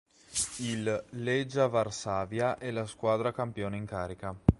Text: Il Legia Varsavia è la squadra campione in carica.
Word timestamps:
Il 0.61 1.05
Legia 1.11 1.67
Varsavia 1.67 2.57
è 2.57 2.71
la 2.71 2.87
squadra 2.87 3.31
campione 3.31 3.77
in 3.77 3.85
carica. 3.85 4.35